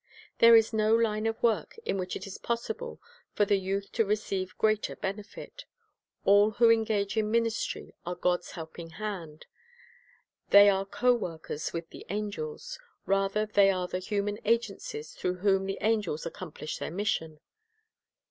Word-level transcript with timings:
There 0.39 0.55
is 0.55 0.73
no 0.73 0.95
line 0.95 1.27
of 1.27 1.43
work 1.43 1.77
in 1.85 1.99
which 1.99 2.15
it 2.15 2.25
is 2.25 2.39
possible 2.39 2.99
for 3.35 3.45
the 3.45 3.59
youth 3.59 3.91
to 3.91 4.03
receive 4.03 4.57
greater 4.57 4.95
benefit. 4.95 5.65
All 6.25 6.49
who 6.49 6.71
engage 6.71 7.17
in 7.17 7.29
ministry 7.29 7.93
are 8.03 8.15
God's 8.15 8.53
helping 8.53 8.89
hand. 8.97 9.45
They 10.49 10.69
are 10.69 10.85
co 10.85 11.13
workers 11.13 11.71
with 11.71 11.91
the 11.91 12.03
angels; 12.09 12.79
rather, 13.05 13.45
they 13.45 13.69
are 13.69 13.87
the 13.87 13.99
human 13.99 14.39
agencies 14.43 15.13
through 15.13 15.35
whom 15.35 15.67
the 15.67 15.77
angels 15.81 16.25
accomplish 16.25 16.79
their 16.79 16.89
mission. 16.89 17.39